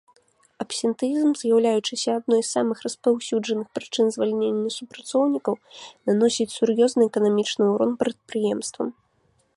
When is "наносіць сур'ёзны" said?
6.11-7.01